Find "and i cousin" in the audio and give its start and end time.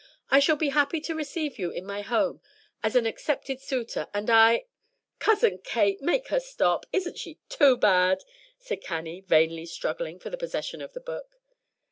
4.15-5.59